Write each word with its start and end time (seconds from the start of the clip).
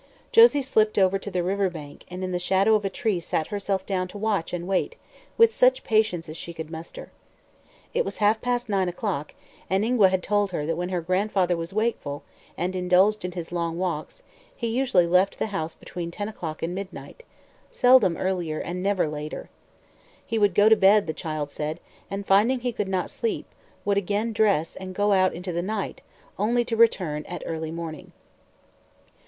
Josie 0.31 0.63
slipped 0.63 0.97
over 0.97 1.19
to 1.19 1.29
the 1.29 1.43
river 1.43 1.69
bank 1.69 2.05
and 2.07 2.23
in 2.23 2.31
the 2.31 2.39
shadow 2.39 2.73
of 2.73 2.83
a 2.83 2.89
tree 2.89 3.19
sat 3.19 3.49
herself 3.49 3.85
down 3.85 4.07
to 4.07 4.17
watch 4.17 4.51
and 4.51 4.67
wait 4.67 4.95
with 5.37 5.53
such 5.53 5.83
patience 5.83 6.27
as 6.27 6.35
she 6.35 6.55
could 6.55 6.71
muster. 6.71 7.11
It 7.93 8.03
was 8.03 8.17
half 8.17 8.41
past 8.41 8.67
nine 8.67 8.89
o'clock, 8.89 9.35
and 9.69 9.85
Ingua 9.85 10.09
had 10.09 10.23
told 10.23 10.49
her 10.53 10.65
that 10.65 10.75
when 10.75 10.89
her 10.89 11.01
grandfather 11.01 11.55
was 11.55 11.71
wakeful, 11.71 12.23
and 12.57 12.75
indulged 12.75 13.23
in 13.23 13.33
his 13.33 13.51
long 13.51 13.77
walks, 13.77 14.23
he 14.55 14.65
usually 14.69 15.05
left 15.05 15.37
the 15.37 15.45
house 15.53 15.75
between 15.75 16.09
ten 16.09 16.27
o'clock 16.27 16.63
and 16.63 16.73
midnight 16.73 17.21
seldom 17.69 18.17
earlier 18.17 18.57
and 18.57 18.81
never 18.81 19.07
later. 19.07 19.51
He 20.25 20.39
would 20.39 20.55
go 20.55 20.67
to 20.67 20.75
bed, 20.75 21.05
the 21.05 21.13
child 21.13 21.51
said, 21.51 21.79
and 22.09 22.25
finding 22.25 22.61
he 22.61 22.73
could 22.73 22.89
not 22.89 23.11
sleep, 23.11 23.45
would 23.85 23.97
again 23.99 24.33
dress 24.33 24.75
and 24.75 24.95
go 24.95 25.11
out 25.13 25.35
into 25.35 25.51
the 25.51 25.61
night, 25.61 26.01
only 26.39 26.65
to 26.65 26.75
return 26.75 27.23
at 27.27 27.43
early 27.45 27.69
morning. 27.69 28.13